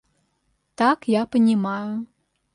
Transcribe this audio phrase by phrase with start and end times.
[0.79, 2.05] Так я понимаю.